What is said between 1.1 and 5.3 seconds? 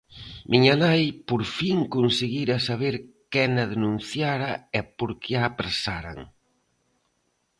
por fin conseguira saber quen a denunciara e por